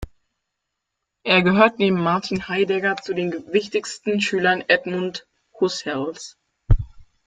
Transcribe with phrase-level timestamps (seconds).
[1.23, 5.27] Er gehört neben Martin Heidegger zu den wichtigsten Schülern Edmund
[5.59, 6.39] Husserls.